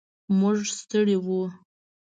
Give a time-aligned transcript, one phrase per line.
[0.39, 1.27] موږ ستړي و.